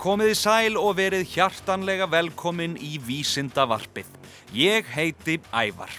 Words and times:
Komiði 0.00 0.32
sæl 0.32 0.78
og 0.80 0.94
verið 0.96 1.26
hjartanlega 1.28 2.06
velkomin 2.08 2.78
í 2.80 2.94
Vísindavarpið. 3.04 4.06
Ég 4.56 4.88
heiti 4.94 5.34
Ævar. 5.52 5.92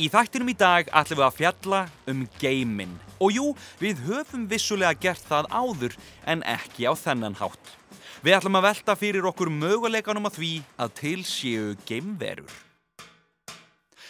Í 0.00 0.08
þættinum 0.08 0.48
í 0.48 0.54
dag 0.56 0.88
ætlum 0.88 1.20
við 1.20 1.26
að 1.26 1.36
fjalla 1.36 1.82
um 2.08 2.22
geiminn. 2.40 2.96
Og 3.20 3.36
jú, 3.36 3.52
við 3.76 4.00
höfum 4.06 4.48
vissulega 4.48 4.96
gert 5.04 5.28
það 5.28 5.52
áður 5.52 6.00
en 6.24 6.40
ekki 6.48 6.88
á 6.88 6.96
þennan 6.96 7.36
hátt. 7.42 7.76
Við 8.24 8.38
ætlum 8.38 8.56
að 8.56 8.70
velta 8.70 8.96
fyrir 8.96 9.28
okkur 9.28 9.52
möguleikanum 9.52 10.32
að 10.32 10.38
því 10.40 10.52
að 10.80 10.98
til 11.02 11.18
séu 11.28 11.72
geimverur. 11.84 12.71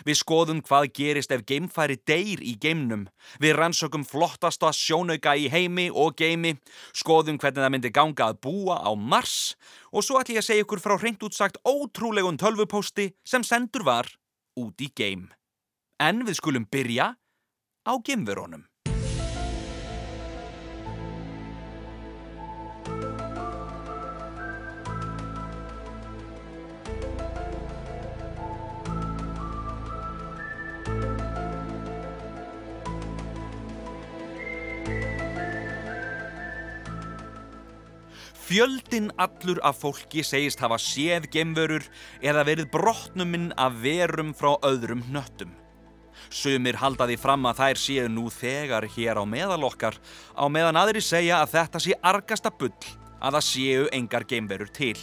Við 0.06 0.18
skoðum 0.22 0.62
hvað 0.66 0.88
gerist 0.96 1.34
ef 1.34 1.44
geimfæri 1.48 1.98
deyr 2.08 2.42
í 2.42 2.54
geimnum. 2.62 3.06
Við 3.42 3.56
rannsökum 3.58 4.06
flottasta 4.08 4.72
sjónauka 4.76 5.36
í 5.36 5.48
heimi 5.52 5.88
og 5.90 6.16
geimi, 6.18 6.56
skoðum 6.96 7.38
hvernig 7.38 7.62
það 7.62 7.74
myndi 7.76 7.92
ganga 7.94 8.30
að 8.30 8.40
búa 8.46 8.80
á 8.80 8.90
Mars 8.96 9.54
og 9.92 10.04
svo 10.06 10.20
ætlum 10.20 10.38
ég 10.38 10.42
að 10.42 10.48
segja 10.48 10.66
ykkur 10.66 10.82
frá 10.82 10.96
hreint 10.96 11.22
útsagt 11.22 11.60
ótrúlegun 11.68 12.40
tölvupósti 12.40 13.12
sem 13.24 13.44
sendur 13.44 13.86
var 13.86 14.08
út 14.58 14.80
í 14.80 14.90
geim. 14.96 15.28
En 16.00 16.24
við 16.26 16.40
skulum 16.40 16.66
byrja 16.66 17.12
á 17.86 17.92
geimverunum. 18.02 18.66
Fjöldin 38.52 39.06
allur 39.16 39.56
af 39.64 39.78
fólki 39.80 40.20
segist 40.20 40.60
hafa 40.60 40.76
séð 40.76 41.24
gemverur 41.32 41.86
eða 42.20 42.42
verið 42.44 42.66
brotnuminn 42.74 43.46
af 43.56 43.78
verum 43.80 44.34
frá 44.36 44.58
öðrum 44.68 45.00
hnöttum. 45.06 45.54
Sumir 46.28 46.76
halda 46.76 47.06
því 47.08 47.16
fram 47.22 47.48
að 47.48 47.62
þær 47.62 47.80
séu 47.80 48.10
nú 48.12 48.26
þegar 48.28 48.84
hér 48.92 49.22
á 49.22 49.24
meðalokkar 49.24 49.96
á 50.36 50.44
meðan 50.52 50.82
aðri 50.82 51.00
segja 51.00 51.40
að 51.40 51.54
þetta 51.54 51.82
sé 51.86 51.96
argasta 52.12 52.52
bull 52.52 52.76
að 53.24 53.38
það 53.38 53.48
séu 53.48 53.88
engar 54.02 54.28
gemverur 54.28 54.74
til. 54.76 54.98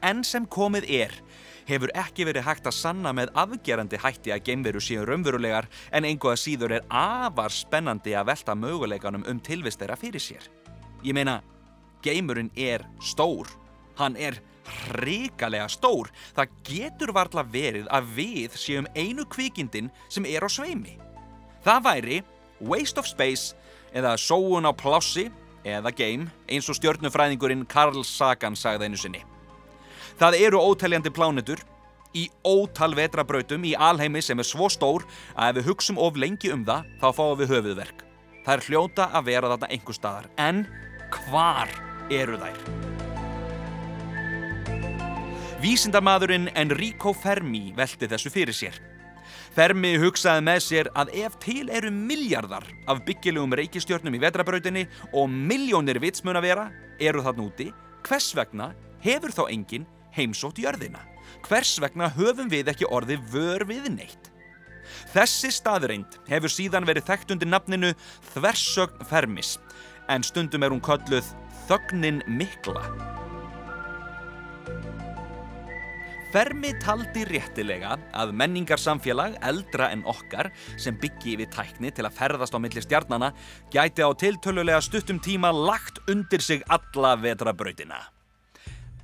En 0.00 0.24
sem 0.24 0.48
komið 0.48 0.88
er 0.88 1.20
hefur 1.68 1.92
ekki 1.92 2.30
verið 2.32 2.48
hægt 2.48 2.72
að 2.72 2.80
sanna 2.80 3.12
með 3.12 3.36
afgerandi 3.44 4.00
hætti 4.00 4.32
að 4.32 4.46
geimveru 4.48 4.80
séu 4.80 5.04
raunverulegar 5.04 5.68
en 5.92 6.08
einhverja 6.08 6.46
síður 6.48 6.78
er 6.80 6.88
afar 6.88 7.52
spennandi 7.52 8.16
að 8.16 8.32
velta 8.32 8.56
möguleikanum 8.56 9.28
um 9.28 9.44
tilvist 9.44 9.84
þeirra 9.84 10.00
fyrir 10.00 10.30
sér. 10.32 10.48
Ég 11.04 11.12
meina, 11.12 11.42
geimurinn 12.04 12.50
er 12.56 12.84
stór. 13.00 13.48
Hann 13.98 14.16
er 14.16 14.38
hrikalega 14.92 15.68
stór. 15.70 16.10
Það 16.36 16.54
getur 16.66 17.14
varla 17.14 17.44
verið 17.44 17.88
að 17.92 18.12
við 18.16 18.58
séum 18.58 18.88
einu 18.94 19.26
kvikindin 19.28 19.90
sem 20.08 20.26
er 20.28 20.44
á 20.46 20.48
sveimi. 20.50 20.98
Það 21.62 21.84
væri 21.86 22.22
waste 22.62 23.00
of 23.00 23.08
space 23.10 23.54
eða 23.94 24.16
sóun 24.18 24.66
á 24.66 24.72
plássi 24.74 25.28
eða 25.64 25.92
geim 25.94 26.28
eins 26.50 26.68
og 26.70 26.78
stjörnufræðingurinn 26.78 27.66
Carl 27.70 28.02
Sagan 28.06 28.56
sagði 28.58 28.88
einu 28.88 28.98
sinni. 28.98 29.22
Það 30.18 30.38
eru 30.46 30.62
óteljandi 30.62 31.12
plánetur 31.14 31.62
í 32.18 32.26
ótal 32.44 32.92
vetrabrautum 32.96 33.64
í 33.64 33.72
alheimi 33.78 34.22
sem 34.22 34.38
er 34.38 34.46
svo 34.46 34.68
stór 34.72 35.06
að 35.34 35.52
ef 35.52 35.60
við 35.60 35.70
hugsum 35.70 36.00
of 36.02 36.18
lengi 36.18 36.52
um 36.52 36.64
það 36.66 36.90
þá 37.00 37.06
fáum 37.16 37.38
við 37.40 37.54
höfuðverk. 37.56 38.04
Það 38.42 38.54
er 38.56 38.66
hljóta 38.68 39.08
að 39.14 39.28
vera 39.30 39.52
þarna 39.54 39.70
einhver 39.70 39.96
staðar. 39.96 40.28
En 40.36 40.66
hvar 41.12 41.70
eru 42.12 42.38
þær? 42.40 42.58
Vísindamadurinn 45.62 46.48
Enrico 46.58 47.12
Fermi 47.14 47.70
velti 47.76 48.08
þessu 48.10 48.32
fyrir 48.34 48.56
sér. 48.56 48.78
Fermi 49.54 49.92
hugsaði 50.00 50.42
með 50.42 50.60
sér 50.64 50.88
að 50.98 51.12
ef 51.22 51.36
til 51.44 51.68
eru 51.70 51.92
miljardar 51.92 52.64
af 52.90 53.02
byggilegum 53.06 53.54
reykistjörnum 53.60 54.16
í 54.16 54.22
vetrabrautinni 54.24 54.86
og 55.12 55.28
miljónir 55.30 56.00
vitsmunavera 56.02 56.66
eru 56.98 57.22
þarna 57.22 57.46
úti, 57.46 57.68
hvers 58.02 58.32
vegna 58.34 58.72
hefur 59.04 59.34
þá 59.34 59.44
enginn 59.52 59.86
heimsótt 60.16 60.58
jörðina? 60.58 61.04
Hvers 61.46 61.76
vegna 61.84 62.10
höfum 62.16 62.50
við 62.50 62.72
ekki 62.72 62.88
orði 62.90 63.20
vör 63.30 63.66
við 63.68 63.86
neitt? 63.92 64.32
Þessi 65.12 65.52
staðreind 65.54 66.18
hefur 66.26 66.50
síðan 66.50 66.88
verið 66.88 67.06
þekkt 67.12 67.36
undir 67.36 67.50
nafninu 67.52 67.92
Þversögn 68.32 69.06
Fermis, 69.08 69.56
en 70.10 70.26
stundum 70.26 70.64
er 70.64 70.74
hún 70.74 70.82
kölluð 70.82 71.28
Þögnin 71.72 72.18
Mikla. 72.28 72.82
Fermi 76.34 76.74
taldi 76.82 77.22
réttilega 77.24 77.94
að 78.12 78.34
menningarsamfélag 78.36 79.38
eldra 79.48 79.86
en 79.94 80.02
okkar 80.04 80.50
sem 80.76 80.98
byggi 81.00 81.38
við 81.40 81.48
tækni 81.54 81.88
til 81.96 82.04
að 82.04 82.18
ferðast 82.18 82.52
á 82.52 82.60
milli 82.60 82.82
stjarnana 82.84 83.30
gæti 83.72 84.04
á 84.04 84.12
tiltölulega 84.20 84.82
stuttum 84.84 85.16
tíma 85.24 85.48
lagt 85.48 86.02
undir 86.12 86.44
sig 86.44 86.60
alla 86.68 87.14
vetrabrautina. 87.16 88.02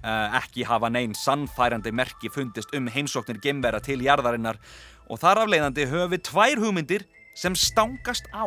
Uh, 0.05 0.37
ekki 0.37 0.67
hafa 0.69 0.91
neinn 0.93 1.15
sannfærandi 1.17 1.95
merki 1.97 2.29
fundist 2.29 2.75
um 2.77 2.91
heimsóknir 2.93 3.41
gemvera 3.47 3.81
til 3.81 4.05
jarðarinnar 4.05 4.61
og 5.09 5.23
þar 5.23 5.47
af 5.47 5.55
leiðandi 5.55 5.89
höfum 5.89 6.13
við 6.13 6.27
tvær 6.29 6.61
hugmyndir 6.67 7.07
sem 7.33 7.57
stangast 7.57 8.29
á. 8.37 8.45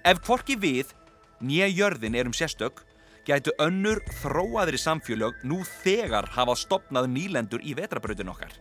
Ef 0.00 0.24
hvorki 0.24 0.56
við, 0.56 0.96
nýja 1.44 1.68
jörðin 1.68 2.16
erum 2.16 2.32
sérstök, 2.32 2.80
gætu 3.26 3.54
önnur 3.62 4.02
þróaðri 4.22 4.80
samfélög 4.80 5.42
nú 5.46 5.62
þegar 5.82 6.28
hafa 6.34 6.56
stopnað 6.58 7.10
nýlendur 7.12 7.62
í 7.62 7.74
vetrabrautin 7.78 8.30
okkar. 8.32 8.54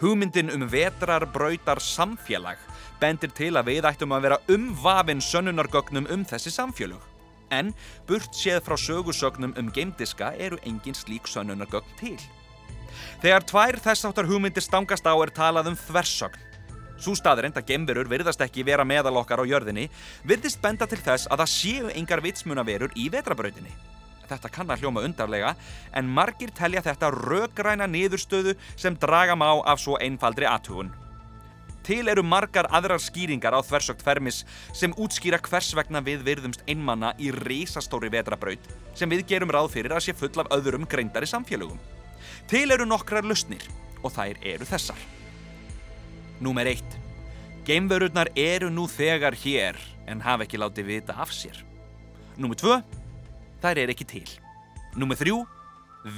Hugmyndin 0.00 0.52
um 0.54 0.64
vetrarbrautar 0.70 1.80
samfélag 1.82 2.60
bendir 3.00 3.32
til 3.36 3.52
að 3.58 3.68
við 3.72 3.88
ættum 3.90 4.14
að 4.16 4.24
vera 4.28 4.40
umvafin 4.50 5.20
sönnunargögnum 5.22 6.08
um 6.10 6.24
þessi 6.24 6.52
samfélög. 6.54 7.02
En 7.52 7.74
burt 8.08 8.32
séð 8.34 8.62
frá 8.64 8.76
sögursögnum 8.80 9.52
um 9.60 9.68
geimdiska 9.70 10.32
eru 10.40 10.58
engin 10.64 10.96
slík 10.96 11.28
sönnunargögn 11.28 11.98
til. 12.00 12.18
Þegar 13.22 13.46
tvær 13.50 13.78
þessáttar 13.84 14.28
hugmyndir 14.30 14.64
stangast 14.64 15.06
á 15.06 15.14
er 15.14 15.32
talað 15.34 15.72
um 15.72 15.78
þversögn. 15.78 16.40
Svo 16.94 17.16
staðrind 17.18 17.56
að 17.58 17.66
gemverur 17.72 18.08
virðast 18.10 18.42
ekki 18.44 18.64
vera 18.66 18.84
meðal 18.86 19.16
okkar 19.18 19.42
á 19.42 19.50
jörðinni 19.50 19.88
virðist 20.24 20.62
benda 20.62 20.86
til 20.86 21.00
þess 21.02 21.26
að 21.26 21.42
það 21.42 21.52
séu 21.54 21.92
engar 21.94 22.22
vitsmunaverur 22.22 22.94
í 22.94 23.08
vetrabrautinni. 23.10 23.72
Þetta 24.28 24.50
kann 24.52 24.70
að 24.72 24.84
hljóma 24.84 25.02
undarlega 25.04 25.54
en 25.92 26.10
margir 26.16 26.52
telja 26.54 26.82
þetta 26.84 27.10
röggræna 27.12 27.88
niðurstöðu 27.90 28.54
sem 28.76 28.96
draga 29.00 29.36
má 29.36 29.50
af 29.60 29.82
svo 29.82 29.98
einfaldri 30.00 30.48
aðtugun. 30.48 30.92
Til 31.84 32.08
eru 32.08 32.22
margar 32.24 32.70
aðrar 32.72 33.02
skýringar 33.02 33.52
á 33.52 33.60
þversögt 33.60 34.00
fermis 34.06 34.40
sem 34.72 34.94
útskýra 34.96 35.36
hvers 35.44 35.74
vegna 35.76 36.00
við 36.00 36.22
virðumst 36.24 36.62
einmanna 36.64 37.10
í 37.20 37.28
risastóri 37.34 38.08
vetrabraut 38.14 38.70
sem 38.96 39.10
við 39.10 39.26
gerum 39.34 39.52
ráð 39.52 39.74
fyrir 39.74 39.92
að 39.92 40.06
sé 40.06 40.14
full 40.16 40.32
af 40.40 40.48
öðrum 40.56 40.88
greindari 40.88 41.28
samfélögum. 41.28 41.82
Til 42.48 42.70
eru 42.72 42.88
nokkrar 42.88 43.26
lausnir 43.28 43.68
og 44.00 44.14
þær 44.16 44.40
eru 44.54 44.64
þessar. 44.68 44.96
Númer 46.40 46.66
1. 46.66 46.82
Geimverurnar 47.64 48.32
eru 48.34 48.70
nú 48.70 48.88
þegar 48.90 49.36
hér 49.38 49.78
en 50.10 50.22
hafa 50.24 50.44
ekki 50.44 50.58
látið 50.58 50.88
vita 50.88 51.14
af 51.22 51.30
sér. 51.32 51.60
Númer 52.36 52.58
2. 52.58 52.80
Þær 53.62 53.80
er 53.84 53.92
ekki 53.94 54.06
til. 54.08 54.26
Númer 54.98 55.16
3. 55.20 55.36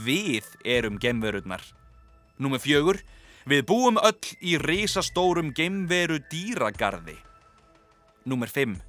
Við 0.07 0.49
erum 0.65 0.97
geimverurnar. 0.99 1.61
Númer 2.41 2.63
4. 2.65 3.05
Við 3.47 3.63
búum 3.69 4.01
öll 4.01 4.33
í 4.41 4.57
risastórum 4.59 5.53
geimveru 5.55 6.19
dýragarði. 6.33 7.19
Númer 8.27 8.51
5. 8.51 8.81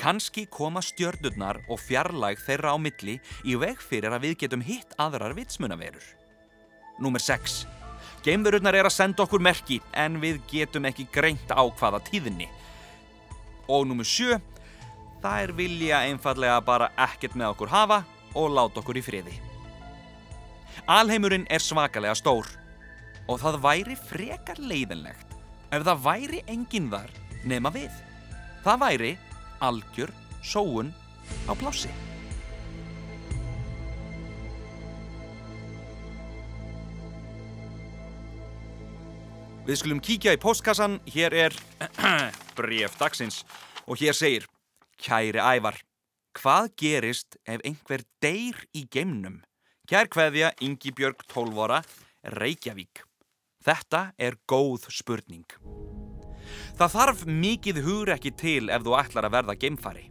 Kanski 0.00 0.48
koma 0.50 0.80
stjörnurnar 0.82 1.60
og 1.68 1.78
fjarlæg 1.84 2.40
þeirra 2.42 2.72
á 2.74 2.78
milli 2.80 3.20
í 3.44 3.54
veg 3.60 3.78
fyrir 3.78 4.10
að 4.16 4.24
við 4.26 4.40
getum 4.46 4.64
hitt 4.64 4.96
aðrar 4.98 5.36
vitsmunaverur. 5.36 6.02
Númer 6.98 7.22
6. 7.22 7.81
Geimverurnar 8.22 8.76
er 8.78 8.86
að 8.86 8.94
senda 8.94 9.24
okkur 9.24 9.42
merki 9.42 9.80
en 9.98 10.20
við 10.22 10.38
getum 10.50 10.84
ekki 10.86 11.08
greint 11.10 11.50
á 11.50 11.62
hvaða 11.66 11.98
tíðinni. 12.06 12.46
Og 13.66 13.86
númer 13.90 14.06
7. 14.06 14.38
Þær 15.22 15.54
vilja 15.58 16.02
einfallega 16.06 16.60
bara 16.62 16.90
ekkert 16.98 17.34
með 17.38 17.54
okkur 17.54 17.72
hafa 17.72 18.02
og 18.38 18.54
láta 18.54 18.82
okkur 18.82 18.98
í 18.98 19.02
friði. 19.02 19.34
Alheimurinn 20.90 21.48
er 21.50 21.62
svakalega 21.62 22.14
stór 22.18 22.46
og 23.30 23.42
það 23.42 23.60
væri 23.62 23.98
frekar 23.98 24.58
leiðinlegt 24.58 25.36
ef 25.72 25.84
það 25.86 26.06
væri 26.06 26.42
enginn 26.50 26.90
þar 26.94 27.12
nema 27.46 27.74
við. 27.74 27.92
Það 28.62 28.82
væri 28.86 29.12
algjör 29.62 30.14
sóun 30.42 30.94
á 31.46 31.52
plássi. 31.58 31.90
Við 39.62 39.78
skulum 39.78 40.02
kíkja 40.02 40.34
í 40.34 40.40
postkassan, 40.42 40.98
hér 41.06 41.34
er 41.46 41.56
bref 42.58 42.98
dagsins 42.98 43.44
og 43.86 44.00
hér 44.02 44.16
segir 44.16 44.48
Kæri 45.02 45.38
ævar, 45.38 45.78
hvað 46.38 46.68
gerist 46.78 47.38
ef 47.46 47.62
einhver 47.66 48.02
deyr 48.22 48.58
í 48.74 48.86
geimnum 48.90 49.40
Kær 49.92 50.06
kveðja 50.08 50.52
Ingi 50.62 50.92
Björg 50.94 51.22
12 51.28 51.58
ára, 51.66 51.80
Reykjavík. 52.38 53.02
Þetta 53.62 54.12
er 54.16 54.38
góð 54.48 54.86
spurning. 54.94 55.44
Það 56.78 56.94
þarf 56.94 57.24
mikið 57.26 57.80
hugur 57.84 58.12
ekki 58.14 58.32
til 58.38 58.70
ef 58.72 58.86
þú 58.86 58.94
ætlar 58.98 59.28
að 59.28 59.34
verða 59.36 59.58
geimfari. 59.58 60.06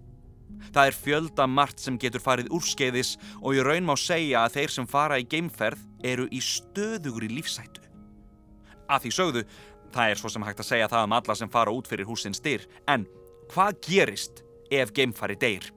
Það 0.71 0.91
er 0.91 0.99
fjölda 0.99 1.47
margt 1.49 1.83
sem 1.83 1.99
getur 1.99 2.23
farið 2.23 2.51
úrskeiðis 2.53 3.15
og 3.41 3.55
ég 3.57 3.65
raun 3.67 3.87
má 3.87 3.95
segja 3.99 4.45
að 4.45 4.59
þeir 4.59 4.75
sem 4.75 4.91
fara 4.91 5.19
í 5.19 5.27
geimferð 5.27 5.87
eru 6.13 6.27
í 6.31 6.43
stöðugur 6.43 7.25
í 7.25 7.31
lífsættu. 7.39 7.90
Að 8.91 9.05
því 9.05 9.11
sögðu, 9.15 9.43
það 9.95 10.13
er 10.13 10.19
svo 10.19 10.31
sem 10.31 10.43
hægt 10.47 10.63
að 10.63 10.69
segja 10.71 10.89
það 10.91 11.07
um 11.07 11.15
alla 11.19 11.37
sem 11.39 11.51
fara 11.51 11.75
út 11.75 11.87
fyrir 11.87 12.09
húsins 12.09 12.41
styr, 12.41 12.67
en 12.91 13.07
hvað 13.53 13.79
gerist 13.87 14.43
ef 14.71 14.91
geimfari 14.95 15.39
deyr? 15.39 15.71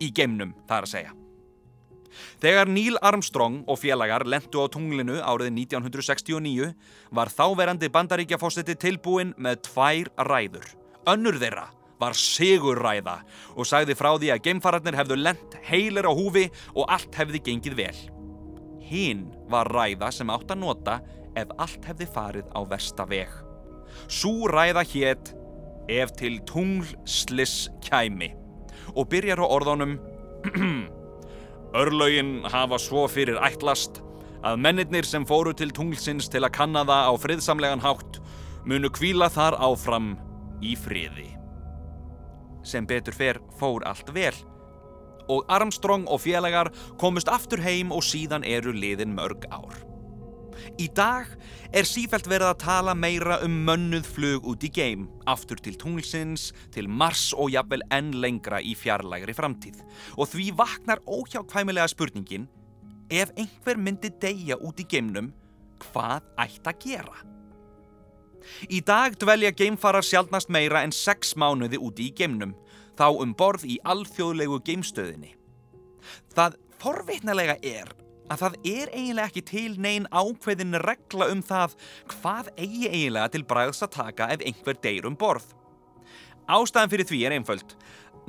Í 0.00 0.12
geimnum, 0.16 0.54
það 0.68 0.76
er 0.76 0.88
að 0.88 0.94
segja. 0.94 1.16
Þegar 2.42 2.70
Neil 2.70 2.96
Armstrong 3.06 3.60
og 3.70 3.78
félagar 3.80 4.24
lendu 4.26 4.64
á 4.64 4.66
tunglinu 4.72 5.20
árið 5.22 5.52
1969 5.54 6.70
var 7.14 7.30
þáverandi 7.32 7.90
bandaríkjafósetti 7.92 8.76
tilbúin 8.80 9.34
með 9.38 9.62
tvær 9.68 10.10
ræður. 10.26 10.66
Önnur 11.10 11.38
þeirra 11.40 11.68
var 12.00 12.16
sigurræða 12.16 13.18
og 13.54 13.68
sagði 13.68 13.96
frá 13.98 14.14
því 14.16 14.32
að 14.34 14.42
geimfararnir 14.48 14.98
hefðu 14.98 15.20
lent 15.20 15.56
heilir 15.68 16.08
á 16.08 16.12
húfi 16.12 16.48
og 16.74 16.88
allt 16.88 17.14
hefði 17.20 17.42
gengið 17.50 17.78
vel. 17.78 17.98
Hinn 18.90 19.28
var 19.52 19.70
ræða 19.70 20.10
sem 20.14 20.32
átt 20.32 20.50
að 20.50 20.62
nota 20.64 20.98
ef 21.38 21.50
allt 21.58 21.84
hefði 21.86 22.08
farið 22.10 22.50
á 22.56 22.60
versta 22.68 23.06
veg. 23.08 23.30
Sú 24.08 24.48
ræða 24.50 24.84
hétt 24.86 25.32
ef 25.90 26.12
til 26.18 26.38
tungl 26.46 26.86
sliss 27.04 27.68
kæmi 27.84 28.32
og 28.94 29.08
byrjar 29.10 29.42
á 29.42 29.46
orðunum 29.46 29.98
Örlaugin 31.80 32.40
hafa 32.50 32.78
svo 32.82 33.04
fyrir 33.10 33.38
ætlast 33.46 34.00
að 34.46 34.62
mennirnir 34.64 35.06
sem 35.06 35.26
fóru 35.28 35.52
til 35.54 35.70
tunglsins 35.74 36.30
til 36.32 36.42
að 36.42 36.54
kanna 36.56 36.82
það 36.88 37.10
á 37.10 37.14
friðsamlegan 37.22 37.84
hátt 37.84 38.18
munu 38.66 38.90
kvíla 38.90 39.28
þar 39.30 39.58
áfram 39.60 40.14
í 40.64 40.74
friði. 40.78 41.28
Sem 42.66 42.88
betur 42.88 43.14
fer 43.16 43.38
fór 43.60 43.86
allt 43.88 44.10
vel 44.16 44.34
og 45.30 45.46
Armstrong 45.52 46.08
og 46.10 46.24
félagar 46.24 46.72
komust 46.98 47.30
aftur 47.30 47.62
heim 47.62 47.92
og 47.94 48.02
síðan 48.02 48.42
eru 48.42 48.74
liðin 48.74 49.14
mörg 49.14 49.46
ár. 49.54 49.78
Í 50.80 50.88
dag 50.96 51.28
er 51.76 51.88
sífælt 51.88 52.28
verið 52.30 52.50
að 52.50 52.62
tala 52.64 52.94
meira 52.98 53.38
um 53.44 53.54
mönnuð 53.66 54.06
flug 54.14 54.46
út 54.48 54.64
í 54.66 54.70
geim, 54.74 55.08
aftur 55.30 55.60
til 55.62 55.76
tunglsins, 55.80 56.50
til 56.74 56.88
Mars 56.88 57.30
og 57.36 57.52
jafnvel 57.54 57.84
enn 57.94 58.12
lengra 58.22 58.60
í 58.62 58.74
fjarlægri 58.78 59.34
framtíð. 59.36 59.82
Og 60.18 60.30
því 60.32 60.50
vaknar 60.58 61.02
óhjákvæmilega 61.06 61.88
spurningin, 61.92 62.48
ef 63.10 63.32
einhver 63.36 63.80
myndi 63.80 64.12
deyja 64.22 64.58
út 64.60 64.80
í 64.82 64.86
geimnum, 64.88 65.32
hvað 65.90 66.26
ætti 66.38 66.72
að 66.72 66.80
gera? 66.84 67.26
Í 68.72 68.80
dag 68.84 69.16
dvelja 69.20 69.52
geimfarar 69.52 70.04
sjálfnast 70.04 70.50
meira 70.52 70.82
en 70.84 70.92
sex 70.94 71.34
mánuði 71.36 71.80
úti 71.80 72.08
í 72.08 72.14
geimnum, 72.16 72.54
þá 72.98 73.08
um 73.22 73.34
borð 73.36 73.66
í 73.68 73.78
alþjóðlegu 73.84 74.60
geimstöðinni. 74.66 75.34
Það 76.34 76.56
forvitnalega 76.80 77.58
er 77.62 77.92
að 78.30 78.44
það 78.44 78.58
er 78.70 78.92
eiginlega 78.94 79.30
ekki 79.30 79.42
til 79.50 79.70
neyn 79.82 80.06
ákveðin 80.14 80.78
regla 80.84 81.30
um 81.32 81.42
það 81.44 81.76
hvað 82.14 82.52
eigi 82.56 82.90
eiginlega 82.90 83.32
til 83.34 83.46
bræðs 83.50 83.82
að 83.86 83.94
taka 83.96 84.30
ef 84.34 84.44
einhver 84.46 84.78
deyr 84.84 85.08
um 85.10 85.18
borð. 85.18 85.48
Ástæðan 86.50 86.92
fyrir 86.94 87.10
því 87.10 87.20
er 87.26 87.36
einföld. 87.36 87.76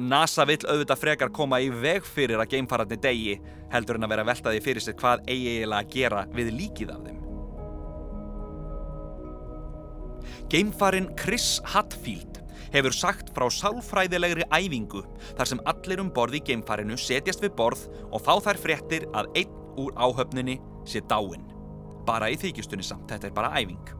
NASA 0.01 0.45
vill 0.47 0.61
auðvitað 0.65 1.01
frekar 1.01 1.31
koma 1.35 1.59
í 1.61 1.69
veg 1.73 2.05
fyrir 2.07 2.41
að 2.41 2.53
geimfararni 2.55 2.97
degi 3.01 3.39
heldur 3.71 3.99
en 3.99 4.07
að 4.07 4.13
vera 4.15 4.27
veltaði 4.29 4.61
fyrir 4.63 4.83
sig 4.83 4.97
hvað 4.97 5.25
eigi 5.27 5.57
eiginlega 5.57 5.81
að 5.85 5.91
gera 5.95 6.23
við 6.33 6.53
líkið 6.57 6.93
af 6.95 7.01
þeim. 7.07 7.19
Geimfarin 10.51 11.09
Chris 11.19 11.61
Hadfield 11.71 12.41
hefur 12.71 12.95
sagt 12.95 13.31
frá 13.35 13.47
sálfræðilegri 13.51 14.47
æfingu 14.51 15.03
þar 15.37 15.49
sem 15.49 15.61
allir 15.67 16.01
um 16.03 16.11
borð 16.11 16.39
í 16.39 16.43
geimfarinu 16.49 16.97
setjast 16.99 17.43
við 17.43 17.55
borð 17.59 17.87
og 18.09 18.23
fá 18.23 18.33
þær 18.47 18.59
fréttir 18.59 19.07
að 19.15 19.31
einn 19.41 19.60
úr 19.79 19.95
áhöfninni 19.95 20.59
sé 20.85 21.03
dáinn. 21.07 21.47
Bara 22.05 22.31
í 22.31 22.37
þykjustunni 22.39 22.83
samt, 22.83 23.09
þetta 23.11 23.29
er 23.29 23.35
bara 23.35 23.53
æfing. 23.59 23.93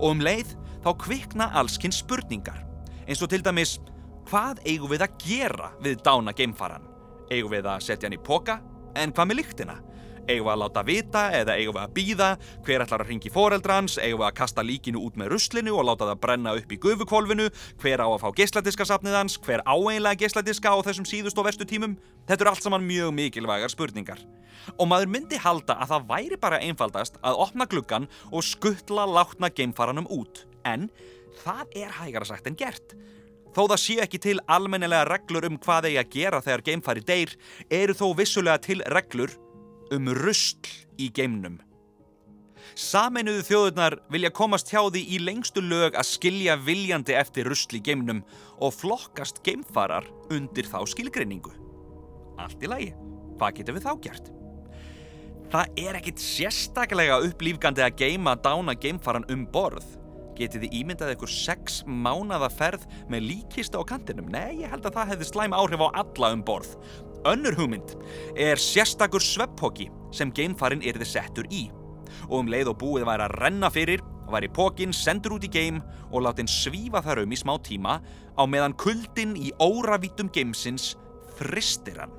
Og 0.00 0.14
um 0.14 0.22
leið 0.24 0.54
þá 0.84 0.90
kvikna 1.02 1.50
allskinn 1.58 1.94
spurningar 1.94 2.62
eins 3.06 3.22
og 3.22 3.30
til 3.30 3.42
dæmis 3.44 3.76
hvað 4.26 4.62
eigum 4.66 4.90
við 4.90 5.04
að 5.06 5.18
gera 5.22 5.70
við 5.82 6.00
dána 6.06 6.34
geimfaran? 6.36 6.86
Eigum 7.30 7.52
við 7.52 7.68
að 7.70 7.84
setja 7.86 8.08
hann 8.08 8.16
í 8.16 8.22
poka? 8.22 8.58
En 8.96 9.12
hvað 9.14 9.30
með 9.30 9.40
lyktina? 9.40 9.76
Eigum 10.26 10.48
við 10.48 10.52
að 10.52 10.60
láta 10.64 10.82
vita 10.82 11.20
eða 11.38 11.54
eigum 11.54 11.76
við 11.76 11.82
að 11.84 11.92
býða? 11.94 12.28
Hver 12.66 12.82
ætlar 12.82 13.02
að 13.04 13.10
ringi 13.12 13.30
foreldrans? 13.30 13.94
Eigum 14.02 14.20
við 14.24 14.26
að 14.26 14.38
kasta 14.40 14.64
líkinu 14.66 15.02
út 15.06 15.18
með 15.20 15.30
ruslinu 15.36 15.74
og 15.78 15.86
láta 15.86 16.08
það 16.08 16.20
brenna 16.24 16.54
upp 16.58 16.74
í 16.74 16.78
gufukvolvinu? 16.82 17.46
Hver 17.82 18.02
á 18.02 18.08
að 18.08 18.24
fá 18.24 18.26
geisladiskasafnið 18.40 19.14
hans? 19.20 19.38
Hver 19.38 19.62
á 19.62 19.74
einlega 19.76 20.18
geisladiska 20.24 20.74
á 20.74 20.78
þessum 20.82 21.06
síðust 21.06 21.38
og 21.38 21.46
vestu 21.46 21.68
tímum? 21.68 21.94
Þetta 22.26 22.42
eru 22.42 22.52
allt 22.52 22.66
saman 22.66 22.88
mjög 22.88 23.14
mikilvægar 23.14 23.70
spurningar. 23.70 24.24
Og 24.74 24.90
maður 24.90 25.14
myndi 25.14 25.38
halda 25.38 25.78
að 25.78 25.94
það 25.94 26.10
væri 26.10 26.40
bara 26.42 26.62
einfaldast 26.64 27.22
að 27.22 27.38
opna 27.46 27.70
gluggan 27.70 28.10
og 28.32 28.42
skuttla 28.42 29.06
látna 29.06 29.52
geimfaranum 29.54 30.10
út. 30.10 30.42
En 30.66 30.90
það 31.44 31.78
er 31.86 31.98
hægara 32.00 32.26
sagt 32.26 32.50
en 32.50 32.58
gert. 32.58 32.98
Þó 33.54 33.62
það 33.70 33.78
sé 33.80 33.94
ekki 34.02 34.18
til 34.20 34.40
almennilega 34.52 35.06
reglur 35.06 35.46
um 35.46 35.54
hvað 35.56 35.86
eigi 35.88 36.00
að 36.02 36.10
gera 36.12 36.42
þegar 36.44 36.66
geimfari 36.66 37.04
deyr, 37.06 37.30
eru 37.72 37.94
þó 37.96 38.10
vissulega 38.18 38.58
til 38.66 38.82
reglur 38.92 39.32
um 39.94 40.10
rusl 40.16 40.68
í 40.98 41.10
geimnum. 41.14 41.60
Saminuðu 42.76 43.44
þjóðurnar 43.46 43.94
vilja 44.12 44.32
komast 44.34 44.68
hjá 44.72 44.82
því 44.84 45.02
í 45.16 45.20
lengstu 45.22 45.62
lög 45.64 45.94
að 45.96 46.08
skilja 46.10 46.56
viljandi 46.60 47.14
eftir 47.16 47.48
rusl 47.48 47.78
í 47.78 47.82
geimnum 47.84 48.24
og 48.60 48.74
flokkast 48.76 49.40
geimfarar 49.46 50.08
undir 50.34 50.68
þá 50.68 50.82
skilgreiningu. 50.90 51.54
Allt 52.36 52.60
í 52.60 52.68
lagi, 52.68 52.90
hvað 53.38 53.60
getur 53.60 53.78
við 53.78 53.86
þá 53.86 53.92
gert? 54.08 54.32
Það 55.52 55.78
er 55.78 56.00
ekkit 56.00 56.20
sérstaklega 56.20 57.20
upplýfgandi 57.28 57.84
að 57.84 58.00
geima 58.02 58.34
dána 58.42 58.74
geimfaran 58.74 59.26
um 59.32 59.46
borð. 59.52 59.86
Getið 60.36 60.66
þið 60.66 60.74
ímyndað 60.82 61.14
ykkur 61.14 61.32
sex 61.32 61.78
mánada 61.88 62.50
ferð 62.52 62.82
með 63.08 63.28
líkista 63.30 63.80
á 63.80 63.88
kantinum? 63.88 64.28
Nei, 64.28 64.60
ég 64.60 64.72
held 64.72 64.84
að 64.84 64.98
það 64.98 65.12
hefði 65.14 65.28
slæm 65.30 65.56
áhrif 65.56 65.84
á 65.86 65.88
alla 66.02 66.32
um 66.34 66.42
borð. 66.44 66.74
Önnur 67.26 67.56
hugmynd 67.58 67.96
er 68.38 68.60
sérstakur 68.60 69.22
svepphoki 69.22 69.88
sem 70.14 70.30
geimfarin 70.30 70.84
yrði 70.86 71.08
settur 71.10 71.48
í 71.50 71.64
og 72.28 72.36
um 72.38 72.50
leið 72.50 72.70
og 72.70 72.76
búið 72.78 73.06
væri 73.08 73.24
að 73.24 73.34
renna 73.40 73.70
fyrir 73.72 74.04
væri 74.30 74.50
pókin 74.54 74.94
sendur 74.94 75.34
út 75.34 75.46
í 75.46 75.50
geim 75.50 75.80
og 76.12 76.22
látin 76.22 76.46
svífa 76.50 77.02
þar 77.02 77.24
um 77.24 77.34
í 77.34 77.38
smá 77.40 77.56
tíma 77.66 77.96
á 78.38 78.42
meðan 78.46 78.76
kuldin 78.78 79.34
í 79.38 79.50
óravítum 79.58 80.30
geimsins 80.30 80.92
fristir 81.38 81.98
hann. 81.98 82.14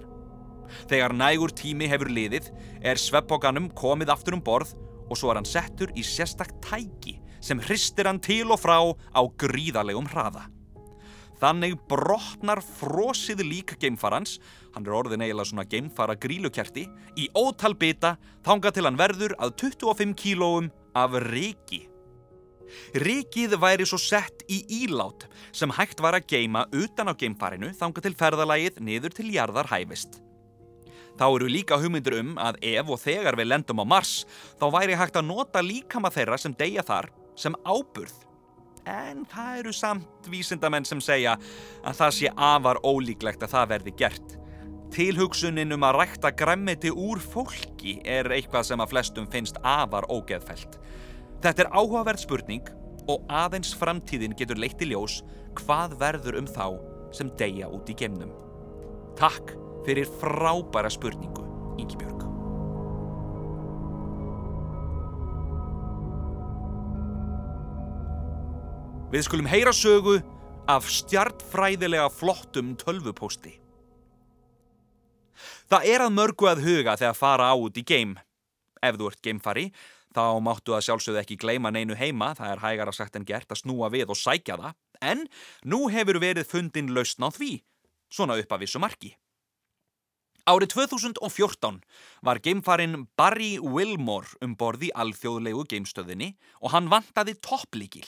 Þegar 0.91 1.15
nægur 1.15 1.55
tími 1.55 1.87
hefur 1.87 2.11
liðið 2.11 2.51
er 2.83 2.99
svepphokanum 2.99 3.71
komið 3.79 4.11
aftur 4.11 4.35
um 4.35 4.43
borð 4.43 4.75
og 5.07 5.15
svo 5.15 5.31
er 5.31 5.39
hann 5.39 5.47
settur 5.47 5.95
í 5.95 6.03
sérstakt 6.03 6.59
tæki 6.67 7.15
sem 7.39 7.63
hristir 7.63 8.11
hann 8.11 8.19
til 8.19 8.51
og 8.51 8.59
frá 8.59 8.79
á 8.83 9.21
gríðarlegum 9.39 10.11
hraða. 10.11 10.49
Þannig 11.37 11.75
brotnar 11.89 12.63
frosið 12.65 13.43
lík 13.45 13.75
geimfarans, 13.81 14.39
hann 14.73 14.87
er 14.87 14.95
orðin 14.97 15.21
eiginlega 15.21 15.51
svona 15.51 15.67
geimfara 15.69 16.15
grílukerti, 16.17 16.87
í 17.13 17.27
ótal 17.37 17.75
bita 17.77 18.15
þanga 18.45 18.73
til 18.73 18.87
hann 18.87 18.97
verður 18.97 19.35
að 19.37 19.53
25 19.61 20.15
kílóum 20.17 20.71
af 20.97 21.13
reiki. 21.27 21.85
Reikið 22.97 23.55
væri 23.61 23.85
svo 23.87 23.99
sett 24.01 24.43
í 24.51 24.59
ílát 24.83 25.27
sem 25.55 25.71
hægt 25.77 26.01
var 26.03 26.17
að 26.17 26.27
geima 26.33 26.65
utan 26.75 27.07
á 27.07 27.13
geimfarinu 27.15 27.71
þanga 27.77 28.03
til 28.03 28.15
ferðalagið 28.17 28.81
niður 28.83 29.15
til 29.15 29.29
jarðar 29.31 29.69
hæfist. 29.71 30.19
Þá 31.17 31.25
eru 31.31 31.47
líka 31.49 31.79
hugmyndir 31.81 32.19
um 32.19 32.35
að 32.41 32.59
ef 32.75 32.91
og 32.93 32.99
þegar 33.01 33.37
við 33.39 33.49
lendum 33.53 33.81
á 33.81 33.85
Mars 33.87 34.19
þá 34.59 34.67
væri 34.73 34.97
hægt 34.99 35.17
að 35.17 35.29
nota 35.31 35.63
líkama 35.65 36.11
þeirra 36.13 36.37
sem 36.41 36.53
deyja 36.57 36.83
þar 36.85 37.09
sem 37.37 37.55
áburð 37.65 38.26
en 38.87 39.23
það 39.29 39.61
eru 39.61 39.73
samt 39.75 40.29
vísindamenn 40.31 40.87
sem 40.87 41.01
segja 41.03 41.35
að 41.83 41.99
það 42.01 42.17
sé 42.17 42.33
afar 42.33 42.79
ólíklegt 42.87 43.43
að 43.43 43.53
það 43.55 43.71
verði 43.73 43.95
gert. 44.01 44.35
Tilhugsunin 44.95 45.75
um 45.75 45.83
að 45.83 45.97
rækta 45.99 46.31
græmmiti 46.31 46.91
úr 46.91 47.19
fólki 47.19 47.97
er 48.07 48.29
eitthvað 48.31 48.69
sem 48.69 48.83
að 48.83 48.93
flestum 48.93 49.27
finnst 49.31 49.59
afar 49.63 50.07
ógeðfælt. 50.07 50.79
Þetta 51.43 51.65
er 51.65 51.71
áhugaverð 51.75 52.23
spurning 52.23 52.71
og 53.11 53.27
aðeins 53.31 53.73
framtíðin 53.77 54.35
getur 54.39 54.59
leitt 54.59 54.81
í 54.83 54.91
ljós 54.91 55.21
hvað 55.59 55.97
verður 55.99 56.39
um 56.41 56.47
þá 56.47 56.65
sem 57.15 57.31
deyja 57.39 57.69
út 57.71 57.91
í 57.91 57.97
gemnum. 57.99 58.31
Takk 59.19 59.55
fyrir 59.87 60.09
frábæra 60.21 60.91
spurningu, 60.93 61.45
Ingi 61.79 61.99
Björg. 61.99 62.26
Við 69.07 69.23
skulum 69.23 69.45
heyra 69.47 69.71
sögu 69.71 70.17
af 70.67 70.87
stjartfræðilega 70.91 72.09
flottum 72.11 72.73
tölvupósti. 72.75 73.53
Það 75.71 75.85
er 75.93 76.03
að 76.03 76.17
mörgu 76.17 76.49
að 76.51 76.63
huga 76.65 76.95
þegar 76.99 77.15
fara 77.15 77.45
á 77.47 77.55
út 77.55 77.79
í 77.79 77.85
game. 77.87 78.19
Ef 78.83 78.97
þú 78.99 79.07
ert 79.07 79.21
gamefari, 79.23 79.63
þá 80.11 80.43
máttu 80.43 80.75
að 80.75 80.83
sjálfsögðu 80.89 81.21
ekki 81.21 81.39
gleyma 81.39 81.71
neinu 81.71 81.95
heima, 81.95 82.33
það 82.35 82.51
er 82.51 82.63
hægara 82.65 82.95
sagt 82.99 83.15
en 83.15 83.27
gert 83.27 83.47
að 83.47 83.61
snúa 83.61 83.87
við 83.95 84.11
og 84.11 84.19
sækja 84.19 84.59
það, 84.59 84.75
en 84.99 85.23
nú 85.63 85.85
hefur 85.93 86.19
verið 86.19 86.51
fundin 86.51 86.91
lausn 86.91 87.23
á 87.23 87.31
því, 87.31 87.61
svona 88.11 88.35
upp 88.35 88.51
af 88.51 88.63
vissu 88.65 88.83
marki. 88.83 89.15
Árið 90.47 90.75
2014 90.75 91.79
var 92.27 92.43
geimfarin 92.43 93.05
Barry 93.15 93.55
Wilmore 93.55 94.35
um 94.43 94.59
borði 94.59 94.91
alþjóðlegu 94.91 95.63
geimstöðinni 95.71 96.33
og 96.59 96.75
hann 96.75 96.91
vantaði 96.91 97.39
topplíkil. 97.39 98.07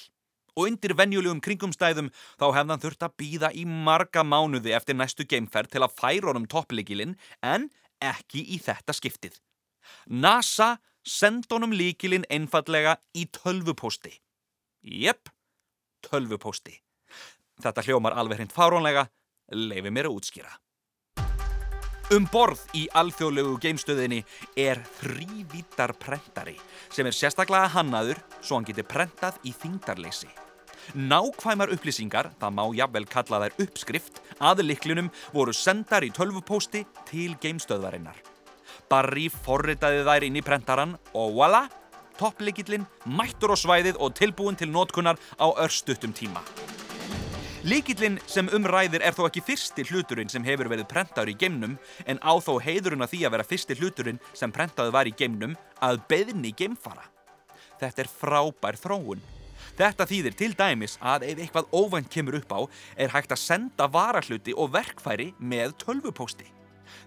Og 0.59 0.67
undir 0.67 0.91
venjulegum 0.99 1.39
kringumstæðum 1.43 2.09
þá 2.35 2.45
hefðan 2.57 2.81
þurft 2.83 3.05
að 3.07 3.15
býða 3.21 3.51
í 3.55 3.63
marga 3.63 4.25
mánuði 4.27 4.75
eftir 4.75 4.97
næstu 4.99 5.23
geimferð 5.29 5.71
til 5.71 5.85
að 5.85 5.95
færa 5.95 6.33
honum 6.33 6.49
topplíkilinn 6.51 7.15
en 7.39 7.69
ekki 8.03 8.43
í 8.43 8.59
þetta 8.63 8.95
skiptið. 8.95 9.39
NASA 10.11 10.75
sendi 11.07 11.47
honum 11.55 11.73
líkilinn 11.73 12.27
einfallega 12.29 12.97
í 13.15 13.25
tölvupósti. 13.39 14.11
Jepp, 14.83 15.31
tölvupósti. 16.05 16.75
Þetta 17.59 17.83
hljómar 17.87 18.15
alveg 18.19 18.39
hreint 18.39 18.55
fárónlega, 18.55 19.07
leifi 19.51 19.91
mér 19.91 20.11
að 20.11 20.19
útskýra. 20.19 20.51
Um 22.09 22.25
borð 22.25 22.63
í 22.73 22.87
alþjóðlegu 22.97 23.59
geimstöðinni 23.61 24.23
er 24.57 24.79
þrývítar 24.97 25.93
prentari 26.01 26.55
sem 26.89 27.05
er 27.05 27.13
sérstaklega 27.13 27.69
hannaður 27.75 28.23
svo 28.39 28.57
hann 28.57 28.65
getur 28.65 28.87
prentað 28.89 29.37
í 29.45 29.53
þingdarleysi. 29.53 30.31
Nákvæmar 30.97 31.69
upplýsingar, 31.69 32.31
það 32.41 32.55
má 32.57 32.63
jafnvel 32.73 33.05
kalla 33.05 33.39
þær 33.43 33.59
uppskrift, 33.65 34.21
að 34.41 34.63
liklunum 34.65 35.11
voru 35.35 35.53
sendar 35.53 36.01
í 36.01 36.09
tölvupósti 36.09 36.81
til 37.09 37.35
geimstöðvarinnar. 37.43 38.17
Barry 38.89 39.27
forritaði 39.29 40.01
þær 40.07 40.25
inn 40.25 40.39
í 40.39 40.45
prentaran 40.45 40.95
og 41.13 41.35
voila, 41.37 41.67
topplikillin 42.17 42.87
mættur 43.05 43.53
á 43.53 43.57
svæðið 43.61 44.01
og 44.01 44.17
tilbúin 44.17 44.57
til 44.57 44.71
nótkunnar 44.73 45.21
á 45.37 45.47
örstuttum 45.61 46.15
tíma. 46.15 46.41
Líkillinn 47.69 48.17
sem 48.25 48.47
umræðir 48.55 49.03
er 49.03 49.13
þó 49.13 49.25
ekki 49.27 49.43
fyrsti 49.45 49.83
hluturinn 49.91 50.31
sem 50.31 50.45
hefur 50.47 50.71
verið 50.71 50.87
prentaður 50.89 51.33
í 51.33 51.37
geimnum 51.37 51.75
en 52.07 52.21
á 52.23 52.33
þó 52.39 52.55
heiðurinn 52.63 53.03
að 53.03 53.13
því 53.13 53.25
að 53.27 53.33
vera 53.35 53.45
fyrsti 53.49 53.75
hluturinn 53.77 54.21
sem 54.33 54.53
prentaður 54.55 54.95
var 54.95 55.09
í 55.11 55.13
geimnum 55.13 55.57
að 55.83 55.99
beðni 56.09 56.53
geimfara. 56.55 57.03
Þetta 57.79 58.05
er 58.05 58.09
frábær 58.09 58.79
þróun. 58.79 59.21
Þetta 59.79 60.03
þýðir 60.09 60.35
til 60.35 60.49
dæmis 60.59 60.97
að 60.99 61.23
ef 61.29 61.39
eitthvað 61.39 61.69
óvænt 61.71 62.09
kemur 62.11 62.35
upp 62.41 62.49
á 62.51 62.59
er 62.99 63.13
hægt 63.13 63.31
að 63.31 63.39
senda 63.39 63.87
varahluti 63.87 64.51
og 64.51 64.73
verkfæri 64.73 65.29
með 65.39 65.77
tölvupósti. 65.85 66.49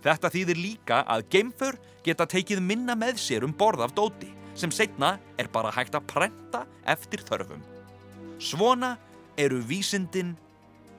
Þetta 0.00 0.30
þýðir 0.32 0.60
líka 0.62 1.02
að 1.04 1.26
geimfur 1.34 1.76
geta 2.06 2.24
tekið 2.24 2.62
minna 2.64 2.96
með 2.96 3.20
sér 3.20 3.44
um 3.44 3.52
borð 3.52 3.84
af 3.84 3.92
dóti 3.98 4.32
sem 4.56 4.72
setna 4.72 5.18
er 5.36 5.52
bara 5.52 5.72
hægt 5.74 5.98
að 5.98 6.08
prenta 6.14 6.64
eftir 6.88 7.20
þörfum. 7.28 7.60
Svona 8.40 8.96
eru 9.36 9.60
vísindin 9.68 10.32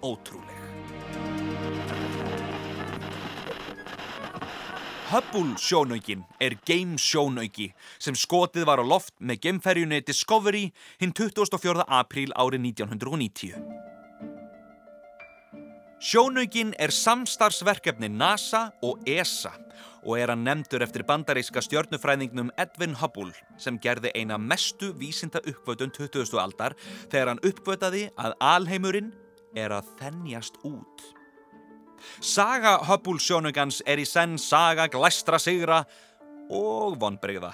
ótrúleg. 0.06 0.62
Hubble 5.13 5.53
sjónaukinn 5.62 6.24
er 6.41 6.55
game 6.65 6.96
sjónauki 6.98 7.67
sem 8.01 8.15
skotið 8.17 8.63
var 8.65 8.82
á 8.82 8.86
loft 8.88 9.13
með 9.22 9.43
geimferjunni 9.43 10.00
Discovery 10.01 10.63
hinn 11.03 11.13
24. 11.13 11.86
apríl 11.86 12.34
árið 12.34 12.65
1990. 12.72 13.53
Sjónaukinn 16.01 16.74
er 16.82 16.89
samstarfsverkefni 16.89 18.10
NASA 18.10 18.65
og 18.82 19.05
ESA 19.05 19.53
og 20.01 20.17
er 20.17 20.34
hann 20.34 20.48
nefndur 20.50 20.82
eftir 20.82 21.05
bandaríska 21.05 21.62
stjörnufræðingnum 21.62 22.50
Edwin 22.58 22.98
Hubble 22.98 23.38
sem 23.62 23.77
gerði 23.77 24.17
eina 24.17 24.41
mestu 24.41 24.96
vísinda 24.98 25.46
uppvötun 25.46 25.93
20. 25.93 26.39
aldar 26.41 26.74
þegar 27.05 27.36
hann 27.36 27.46
uppvötaði 27.46 28.08
að 28.17 28.39
alheimurinn 28.41 29.13
er 29.53 29.77
að 29.77 29.93
þennjast 30.01 30.58
út. 30.65 31.13
Saga 32.20 32.78
Hubble 32.88 33.22
sjónugans 33.22 33.82
er 33.86 34.02
í 34.02 34.08
senn 34.08 34.38
saga 34.42 34.88
glæstra 34.92 35.40
sigra 35.42 35.84
og 36.54 36.98
vonbreyða. 37.02 37.54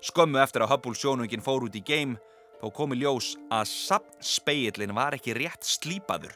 Skömmu 0.00 0.40
eftir 0.40 0.64
að 0.64 0.74
Hubble 0.74 0.96
sjónugin 0.96 1.44
fór 1.44 1.66
út 1.68 1.76
í 1.76 1.84
geim 1.84 2.16
þá 2.60 2.68
komi 2.76 2.98
ljós 3.00 3.34
að 3.52 3.68
sapnspeillin 3.70 4.94
var 4.96 5.16
ekki 5.16 5.36
rétt 5.36 5.64
slípaður 5.66 6.34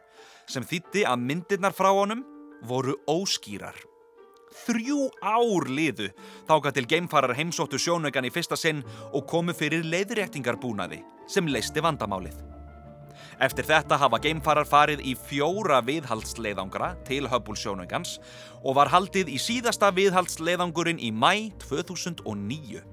sem 0.51 0.65
þýtti 0.65 1.05
að 1.09 1.25
myndirnar 1.25 1.77
frá 1.77 1.91
honum 1.93 2.25
voru 2.65 2.97
óskýrar. 3.11 3.77
Þrjú 4.65 5.09
ár 5.19 5.69
liðu 5.69 6.11
þáka 6.49 6.73
til 6.77 6.87
geimfarar 6.89 7.35
heimsóttu 7.37 7.81
sjónaukan 7.81 8.29
í 8.29 8.33
fyrsta 8.33 8.57
sinn 8.57 8.85
og 9.11 9.27
komu 9.29 9.57
fyrir 9.57 9.85
leiðréttingarbúnaði 9.89 11.03
sem 11.29 11.49
leisti 11.51 11.83
vandamálið. 11.83 12.54
Eftir 13.43 13.67
þetta 13.67 13.99
hafa 13.99 14.21
geimfarar 14.23 14.69
farið 14.69 15.03
í 15.03 15.15
fjóra 15.19 15.81
viðhaldsleiðangra 15.83 16.93
til 17.07 17.27
Hubble 17.31 17.59
sjónaukans 17.59 18.19
og 18.63 18.77
var 18.79 18.93
haldið 18.93 19.33
í 19.35 19.39
síðasta 19.43 19.91
viðhaldsleiðangurinn 19.97 21.03
í 21.03 21.11
mæ 21.11 21.51
2009. 21.67 22.85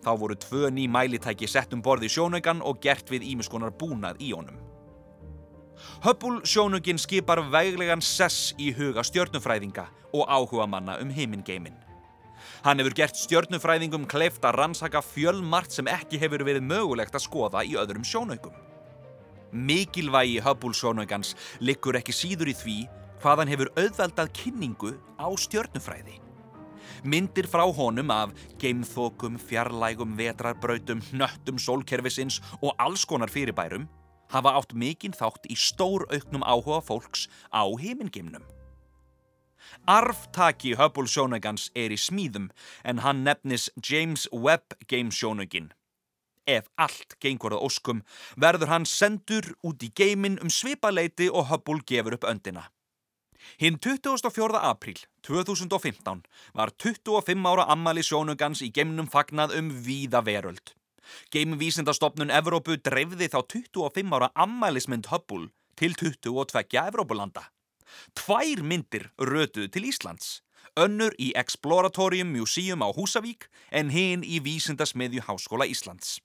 Þá 0.00 0.10
voru 0.16 0.34
tvö 0.40 0.70
ný 0.72 0.88
mælitæki 0.90 1.46
sett 1.48 1.74
um 1.76 1.82
borði 1.84 2.08
sjónaukan 2.10 2.64
og 2.64 2.80
gert 2.82 3.12
við 3.12 3.26
ímiskonar 3.34 3.74
búnað 3.76 4.18
í 4.24 4.32
honum. 4.32 4.56
Hubble 6.04 6.40
sjónungin 6.48 6.98
skipar 7.00 7.42
veglegan 7.52 8.02
sess 8.04 8.54
í 8.58 8.72
huga 8.76 9.04
stjörnufræðinga 9.06 9.86
og 10.16 10.26
áhuga 10.26 10.66
manna 10.68 10.98
um 11.00 11.12
heimingeimin. 11.12 11.76
Hann 12.64 12.80
hefur 12.80 12.96
gert 12.96 13.16
stjörnufræðingum 13.16 14.08
kleift 14.08 14.44
að 14.44 14.58
rannsaka 14.60 15.00
fjölmart 15.04 15.72
sem 15.72 15.88
ekki 15.88 16.20
hefur 16.20 16.44
verið 16.44 16.66
mögulegt 16.66 17.14
að 17.16 17.24
skoða 17.28 17.64
í 17.64 17.76
öðrum 17.80 18.04
sjónaugum. 18.04 18.69
Mikilvægi 19.52 20.40
Hubble 20.44 20.74
sjónaugans 20.76 21.34
liggur 21.60 21.98
ekki 21.98 22.14
síður 22.14 22.50
í 22.52 22.56
því 22.56 22.78
hvað 23.20 23.42
hann 23.42 23.52
hefur 23.52 23.70
auðveldað 23.76 24.34
kynningu 24.36 24.92
á 25.20 25.28
stjörnufræði. 25.44 26.20
Myndir 27.04 27.48
frá 27.48 27.64
honum 27.64 28.10
af 28.12 28.34
geimþokum, 28.60 29.38
fjarlægum, 29.40 30.16
vetrarbrautum, 30.18 31.00
hnöttum, 31.10 31.58
sólkerfisins 31.58 32.40
og 32.60 32.74
alls 32.78 33.06
konar 33.08 33.32
fyrirbærum 33.32 33.88
hafa 34.30 34.54
átt 34.58 34.74
mikinn 34.76 35.16
þátt 35.16 35.48
í 35.50 35.56
stór 35.58 36.06
auknum 36.12 36.44
áhuga 36.46 36.80
fólks 36.84 37.26
á 37.50 37.66
heimingimnum. 37.66 38.44
Arftaki 39.86 40.74
Hubble 40.78 41.08
sjónagans 41.08 41.70
er 41.74 41.92
í 41.94 41.98
smíðum 41.98 42.50
en 42.84 43.02
hann 43.04 43.24
nefnis 43.24 43.68
James 43.80 44.28
Webb 44.32 44.76
geimsjónagin. 44.90 45.70
Ef 46.50 46.66
allt 46.80 47.16
gengur 47.22 47.54
að 47.56 47.64
óskum 47.68 48.02
verður 48.44 48.72
hann 48.72 48.88
sendur 48.88 49.52
út 49.66 49.82
í 49.86 49.92
geimin 49.94 50.40
um 50.42 50.50
svipaleiti 50.50 51.28
og 51.30 51.48
Hubble 51.50 51.84
gefur 51.86 52.16
upp 52.18 52.26
öndina. 52.32 52.66
Hinn 53.60 53.78
24. 53.78 54.58
apríl 54.60 54.98
2015 55.26 56.22
var 56.54 56.72
25 56.78 57.48
ára 57.48 57.66
ammali 57.72 58.02
sjónugans 58.04 58.62
í 58.64 58.70
geimnum 58.74 59.08
fagnað 59.08 59.56
um 59.58 59.70
víða 59.86 60.22
veröld. 60.26 60.74
Geimvísindastofnun 61.34 62.30
Evrópu 62.30 62.76
dreifði 62.78 63.30
þá 63.32 63.40
25 63.54 64.14
ára 64.16 64.30
ammælismynd 64.34 65.10
Hubble 65.10 65.50
til 65.80 65.96
22 65.96 66.84
Evrópulanda. 66.84 67.48
Tvær 68.14 68.62
myndir 68.62 69.10
rötuðu 69.18 69.70
til 69.72 69.88
Íslands. 69.90 70.40
Önnur 70.78 71.14
í 71.18 71.32
Exploratorium 71.34 72.30
Museum 72.30 72.84
á 72.86 72.88
Húsavík 72.94 73.48
en 73.74 73.90
hinn 73.90 74.22
í 74.22 74.38
Vísindasmiðju 74.44 75.24
Háskóla 75.26 75.66
Íslands. 75.66 76.20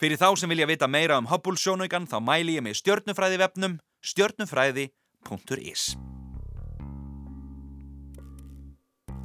Fyrir 0.00 0.18
þá 0.20 0.28
sem 0.38 0.50
vilja 0.52 0.66
vita 0.68 0.88
meira 0.88 1.18
um 1.20 1.28
Hubble 1.30 1.58
sjónaukan 1.60 2.08
þá 2.10 2.18
mæli 2.24 2.56
ég 2.58 2.64
með 2.66 2.78
stjörnufræði 2.80 3.36
vefnum 3.42 3.78
stjörnufræði.is 4.06 5.82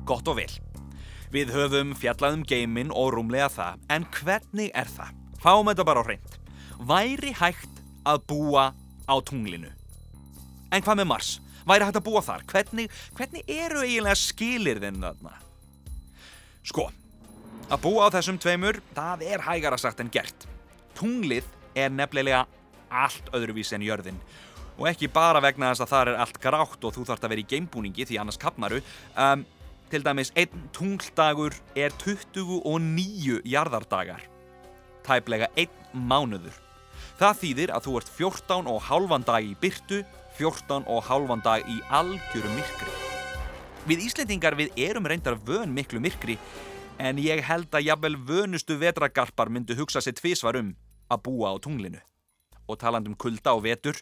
Gott 0.05 0.27
og 0.27 0.35
vel. 0.41 0.51
Við 1.31 1.53
höfum 1.55 1.93
fjallaðum 1.95 2.41
geimin 2.47 2.89
og 2.91 3.13
rúmlega 3.15 3.47
það, 3.53 3.83
en 3.93 4.03
hvernig 4.17 4.71
er 4.75 4.89
það? 4.91 5.13
Fáum 5.39 5.69
þetta 5.69 5.85
bara 5.87 6.01
á 6.03 6.07
hreint. 6.07 6.33
Væri 6.89 7.31
hægt 7.37 7.83
að 8.03 8.25
búa 8.27 8.65
á 9.07 9.15
tunglinu? 9.23 9.69
En 10.73 10.83
hvað 10.83 10.99
með 10.99 11.07
Mars? 11.13 11.29
Væri 11.69 11.87
hægt 11.87 11.99
að 12.01 12.07
búa 12.09 12.23
þar? 12.25 12.43
Hvernig, 12.49 12.91
hvernig 13.15 13.43
eru 13.47 13.85
eiginlega 13.85 14.17
skilir 14.19 14.81
þinn 14.83 14.99
þarna? 15.05 15.37
Sko, 16.67 16.89
að 17.69 17.81
búa 17.83 18.07
á 18.09 18.13
þessum 18.17 18.39
tveimur, 18.41 18.81
það 18.95 19.25
er 19.29 19.45
hægara 19.45 19.79
sagt 19.79 20.01
en 20.01 20.11
gert. 20.11 20.47
Tunglið 20.97 21.47
er 21.77 21.93
nefnilega 21.93 22.45
allt 22.91 23.29
öðruvís 23.35 23.71
en 23.75 23.85
jörðin 23.85 24.19
og 24.81 24.87
ekki 24.89 25.11
bara 25.13 25.41
vegna 25.43 25.69
þess 25.71 25.83
að 25.85 25.91
það 25.91 26.01
er 26.01 26.19
allt 26.23 26.37
grátt 26.41 26.85
og 26.87 26.93
þú 26.95 27.03
þarfst 27.05 27.25
að 27.27 27.33
vera 27.33 27.43
í 27.43 27.49
geimbúningi 27.51 28.05
því 28.07 28.21
annars 28.21 28.39
kapnaru. 28.41 28.79
Um, 29.13 29.43
Til 29.91 30.05
dæmis, 30.05 30.29
einn 30.39 30.69
tungldagur 30.71 31.51
er 31.75 31.91
29 31.99 33.41
jarðardagar. 33.43 34.21
Tæplega 35.03 35.49
einn 35.59 36.05
mánuður. 36.07 36.55
Það 37.19 37.41
þýðir 37.41 37.73
að 37.75 37.89
þú 37.89 37.95
ert 37.99 38.11
14 38.15 38.69
og 38.71 38.79
halvan 38.87 39.25
dag 39.27 39.43
í 39.43 39.51
byrtu, 39.59 39.99
14 40.39 40.87
og 40.87 41.03
halvan 41.09 41.43
dag 41.43 41.67
í 41.67 41.81
algjöru 41.91 42.53
myrkri. 42.55 42.95
Við 43.89 44.05
Íslendingar 44.07 44.55
við 44.55 44.71
erum 44.79 45.11
reyndar 45.11 45.35
vön 45.43 45.75
miklu 45.75 45.99
myrkri 45.99 46.37
en 47.01 47.17
ég 47.21 47.41
held 47.45 47.73
að 47.73 47.87
jafnvel 47.89 48.15
vönustu 48.27 48.77
vetragarpar 48.77 49.49
myndu 49.49 49.75
hugsa 49.79 50.01
sér 50.03 50.15
tvísvar 50.19 50.59
um 50.59 50.73
að 51.11 51.23
búa 51.25 51.53
á 51.53 51.55
tunglinu. 51.61 51.99
Og 52.69 52.77
taland 52.79 53.09
um 53.09 53.17
kulda 53.17 53.55
og 53.57 53.65
vetur, 53.65 53.97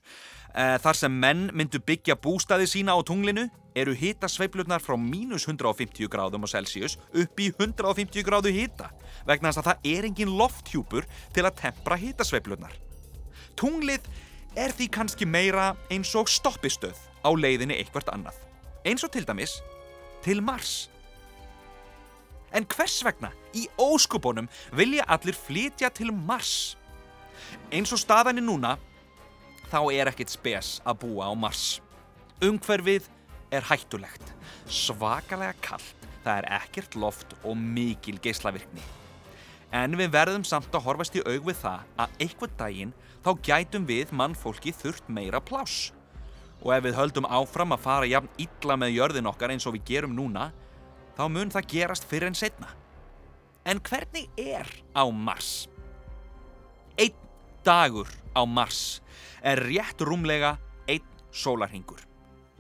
e, 0.54 0.78
þar 0.84 0.98
sem 0.98 1.14
menn 1.24 1.48
myndu 1.56 1.80
byggja 1.80 2.20
bústaði 2.20 2.68
sína 2.68 2.94
á 2.94 3.00
tunglinu 3.02 3.48
eru 3.76 3.96
hitasveiflurnar 3.96 4.84
frá 4.84 4.98
mínus 5.00 5.48
150 5.48 6.12
gráðum 6.12 6.44
á 6.46 6.48
Celsius 6.52 6.98
upp 7.14 7.40
í 7.40 7.50
150 7.56 8.26
gráðu 8.28 8.52
hita 8.54 8.92
vegna 9.26 9.50
þess 9.50 9.64
að 9.64 9.70
það 9.70 9.90
er 9.96 10.10
engin 10.10 10.36
lofthjúpur 10.38 11.08
til 11.34 11.48
að 11.48 11.58
tempra 11.64 11.98
hitasveiflurnar. 11.98 12.76
Tunglið 13.56 14.06
er 14.60 14.76
því 14.76 14.92
kannski 14.92 15.26
meira 15.26 15.72
eins 15.90 16.12
og 16.20 16.30
stoppistöð 16.30 16.98
á 17.24 17.30
leiðinni 17.32 17.80
eitthvert 17.80 18.12
annað. 18.12 18.36
Eins 18.86 19.04
og 19.08 19.14
til 19.16 19.26
dæmis 19.26 19.62
til 20.24 20.44
Mars. 20.44 20.90
En 22.56 22.66
hvers 22.66 23.00
vegna 23.06 23.32
í 23.54 23.68
óskupunum 23.80 24.50
vilja 24.76 25.06
allir 25.08 25.38
flytja 25.38 25.92
til 25.94 26.12
Mars? 26.14 26.76
Eins 27.74 27.94
og 27.94 28.02
staðan 28.02 28.42
er 28.42 28.46
núna, 28.46 28.76
þá 29.70 29.82
er 29.94 30.10
ekkit 30.12 30.34
spes 30.34 30.78
að 30.88 31.04
búa 31.06 31.30
á 31.30 31.34
Mars. 31.38 31.80
Umhverfið 32.46 33.10
er 33.54 33.66
hættulegt, 33.70 34.34
svakalega 34.70 35.56
kallt, 35.66 36.08
það 36.24 36.42
er 36.42 36.50
ekkert 36.60 36.98
loft 37.00 37.36
og 37.44 37.58
mikil 37.58 38.18
geislavirkni. 38.22 38.82
En 39.76 39.94
við 39.98 40.10
verðum 40.14 40.46
samt 40.48 40.74
að 40.74 40.86
horfast 40.88 41.18
í 41.20 41.22
aug 41.22 41.46
við 41.46 41.60
það 41.62 41.86
að 42.02 42.14
eitthvað 42.26 42.56
daginn 42.58 42.94
þá 43.26 43.32
gætum 43.46 43.86
við 43.90 44.14
mannfólki 44.16 44.74
þurft 44.74 45.10
meira 45.14 45.42
pláss. 45.42 45.92
Og 46.66 46.74
ef 46.76 46.84
við 46.88 46.98
höldum 46.98 47.28
áfram 47.30 47.76
að 47.76 47.84
fara 47.86 48.10
jafn 48.10 48.32
illa 48.42 48.78
með 48.82 48.96
jörðin 48.98 49.30
okkar 49.30 49.54
eins 49.54 49.68
og 49.70 49.78
við 49.78 49.86
gerum 49.92 50.16
núna, 50.18 50.50
þá 51.20 51.26
mun 51.28 51.52
það 51.52 51.68
gerast 51.74 52.08
fyrir 52.08 52.30
en 52.30 52.38
setna. 52.38 52.70
En 53.68 53.82
hvernig 53.84 54.30
er 54.40 54.70
á 54.96 55.04
Mars? 55.12 55.68
Einn 56.96 57.18
dagur 57.68 58.08
á 58.32 58.48
Mars 58.48 59.02
er 59.44 59.60
rétt 59.68 60.00
rúmlega 60.00 60.56
einn 60.88 61.04
sólarhingur. 61.36 62.00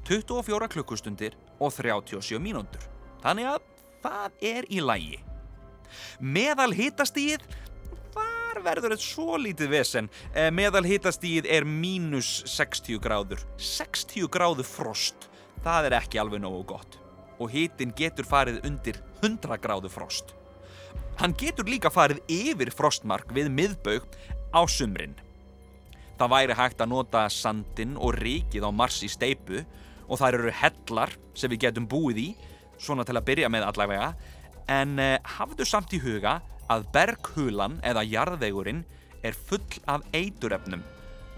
24 0.10 0.68
klukkustundir 0.76 1.40
og 1.60 1.72
37 1.72 2.36
mínúndur. 2.44 2.84
Þannig 3.24 3.48
að 3.54 3.66
það 4.04 4.46
er 4.52 4.68
í 4.68 4.84
lægi. 4.84 5.24
Meðal 6.20 6.74
hitastíð, 6.76 7.44
þar 8.14 8.64
verður 8.66 8.92
þetta 8.92 9.08
svo 9.08 9.40
lítið 9.40 9.72
vesen. 9.72 10.12
Eh, 10.36 10.52
meðal 10.52 10.84
hitastíð 10.84 11.48
er 11.48 11.64
mínus 11.68 12.42
60 12.60 13.00
gráður. 13.04 13.44
60 13.56 14.28
gráður 14.32 14.68
frost, 14.68 15.30
það 15.64 15.90
er 15.90 16.02
ekki 16.04 16.20
alveg 16.20 16.44
nógu 16.44 16.66
gott 16.76 16.99
og 17.40 17.54
hitin 17.54 17.94
getur 17.96 18.28
farið 18.28 18.62
undir 18.68 19.00
100 19.22 19.58
gráðu 19.64 19.92
frost. 19.92 20.36
Hann 21.20 21.36
getur 21.40 21.68
líka 21.68 21.92
farið 21.92 22.22
yfir 22.32 22.72
frostmark 22.72 23.32
við 23.36 23.50
miðbaug 23.52 24.06
á 24.56 24.62
sumrin. 24.68 25.16
Það 26.20 26.34
væri 26.34 26.56
hægt 26.60 26.82
að 26.84 26.92
nota 26.92 27.26
sandin 27.32 27.96
og 27.96 28.16
ríkið 28.20 28.68
á 28.68 28.72
Mars 28.76 29.00
í 29.04 29.10
steipu 29.12 29.64
og 30.08 30.20
þar 30.20 30.40
eru 30.40 30.54
hellar 30.62 31.14
sem 31.38 31.52
við 31.52 31.66
getum 31.68 31.88
búið 31.88 32.22
í, 32.24 32.30
svona 32.80 33.06
til 33.08 33.16
að 33.20 33.28
byrja 33.30 33.52
með 33.52 33.68
allavega, 33.68 34.14
en 34.70 35.00
eh, 35.00 35.18
hafðu 35.38 35.68
samt 35.68 35.96
í 35.96 36.02
huga 36.04 36.40
að 36.70 36.88
berghulan 36.94 37.80
eða 37.88 38.06
jarðvegurinn 38.08 38.84
er 39.26 39.36
full 39.36 39.64
af 39.90 40.06
eiturefnum 40.14 40.84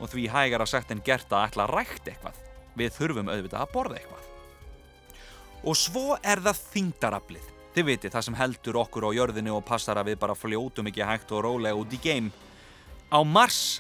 og 0.02 0.10
því 0.12 0.28
hægar 0.34 0.66
að 0.66 0.74
sagt 0.74 0.92
en 0.94 1.04
gert 1.06 1.30
að 1.30 1.48
ætla 1.50 1.68
að 1.68 1.76
rækt 1.78 2.10
eitthvað. 2.10 2.38
Við 2.78 2.94
þurfum 2.98 3.30
auðvitað 3.30 3.64
að 3.64 3.74
borða 3.76 4.00
eitthvað. 4.00 4.31
Og 5.62 5.78
svo 5.78 6.16
er 6.26 6.42
það 6.42 6.62
þingdaraflið. 6.72 7.50
Þið 7.76 7.86
viti 7.88 8.10
það 8.12 8.24
sem 8.26 8.38
heldur 8.40 8.78
okkur 8.82 9.06
á 9.06 9.12
jörðinu 9.14 9.54
og 9.60 9.66
passar 9.68 10.00
að 10.02 10.12
við 10.12 10.22
bara 10.24 10.36
fljótum 10.36 10.90
ekki 10.90 11.06
hægt 11.06 11.30
og 11.32 11.44
rólega 11.46 11.78
út 11.78 11.94
í 11.94 12.00
geim. 12.02 12.32
Á 13.14 13.22
Mars 13.22 13.80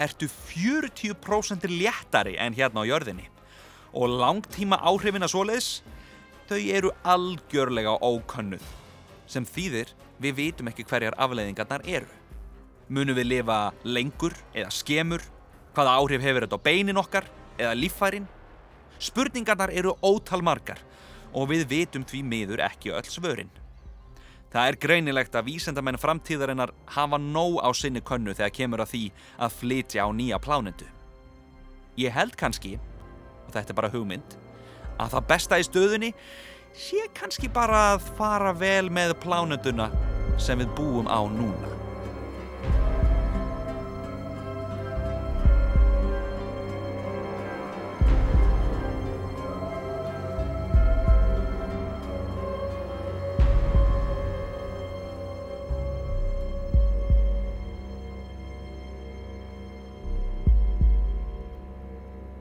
ertu 0.00 0.26
40% 0.26 1.68
léttari 1.70 2.34
en 2.34 2.56
hérna 2.56 2.82
á 2.82 2.90
jörðinni. 2.90 3.28
Og 3.94 4.10
langtíma 4.10 4.80
áhrifin 4.82 5.22
að 5.22 5.32
svoleiðis, 5.32 5.70
þau 6.50 6.58
eru 6.58 6.92
algjörlega 7.06 7.94
ókönnuð. 8.02 8.66
Sem 9.30 9.46
þýðir 9.46 9.94
við 10.18 10.36
vitum 10.42 10.72
ekki 10.72 10.88
hverjar 10.90 11.14
afleiðingarnar 11.14 11.86
eru. 11.86 12.10
Munum 12.90 13.14
við 13.14 13.30
lifa 13.36 13.62
lengur 13.86 14.34
eða 14.50 14.74
skemur? 14.74 15.22
Hvaða 15.78 15.94
áhrif 15.94 16.26
hefur 16.26 16.48
þetta 16.48 16.58
á 16.58 16.66
beinin 16.66 16.98
okkar 16.98 17.30
eða 17.54 17.78
líffærin? 17.78 18.26
Spurningarnar 18.98 19.70
eru 19.70 19.94
ótal 20.02 20.42
margar 20.42 20.82
og 21.34 21.50
við 21.50 21.66
vitum 21.70 22.04
því 22.06 22.22
miður 22.26 22.62
ekki 22.66 22.94
öll 22.94 23.08
svörin. 23.08 23.50
Það 24.50 24.68
er 24.68 24.78
greinilegt 24.82 25.36
að 25.38 25.46
vísendamenn 25.46 26.00
framtíðarinnar 26.00 26.72
hafa 26.90 27.18
nóg 27.22 27.60
á 27.62 27.70
sinni 27.76 28.02
könnu 28.02 28.34
þegar 28.34 28.54
kemur 28.56 28.82
að 28.82 28.94
því 28.94 29.02
að 29.38 29.58
flytja 29.60 30.06
á 30.06 30.08
nýja 30.10 30.40
plánendu. 30.42 30.88
Ég 32.00 32.14
held 32.14 32.34
kannski, 32.38 32.76
og 33.46 33.52
þetta 33.54 33.70
er 33.70 33.78
bara 33.78 33.92
hugmynd, 33.94 34.34
að 34.98 35.14
það 35.14 35.28
besta 35.30 35.60
í 35.60 35.66
stöðunni 35.68 36.10
sé 36.74 37.06
kannski 37.14 37.50
bara 37.52 37.84
að 37.94 38.10
fara 38.18 38.50
vel 38.54 38.90
með 38.90 39.14
plánenduna 39.22 39.90
sem 40.38 40.58
við 40.58 40.74
búum 40.78 41.06
á 41.06 41.22
núna. 41.30 41.79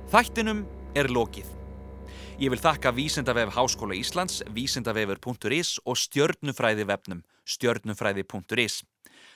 Þættinum 0.10 0.64
er 0.98 1.06
lokið. 1.14 1.46
Ég 2.42 2.50
vil 2.50 2.58
þakka 2.58 2.90
Vísindavef 2.98 3.52
Háskóla 3.54 3.94
Íslands, 3.94 4.40
vísindavefur.is 4.50 5.76
og 5.86 6.00
stjörnufræðivefnum, 6.02 7.20
stjörnufræði.is. 7.46 8.80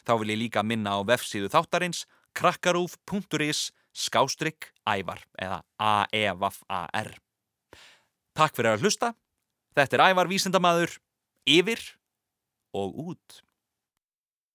Þá 0.01 0.13
vil 0.17 0.33
ég 0.33 0.39
líka 0.41 0.63
minna 0.65 0.95
á 0.97 1.05
vefsíðu 1.05 1.51
þáttarins 1.53 2.07
krakkarúf.is 2.33 3.67
skástrygg 3.93 4.71
ævar 4.89 5.21
eða 5.37 5.61
a-e-v-a-r. 5.77 7.13
Takk 8.33 8.57
fyrir 8.57 8.73
að 8.73 8.87
hlusta. 8.87 9.13
Þetta 9.77 9.99
er 9.99 10.05
ævar 10.09 10.31
vísindamadur, 10.33 10.97
yfir 11.45 11.85
og 12.73 12.97
út. 13.13 13.43